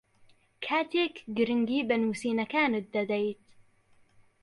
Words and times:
کاتێک 0.65 1.13
گرنگی 1.37 1.81
بە 1.89 1.95
نووسینەکانت 2.01 2.85
دەدەیت 2.95 3.41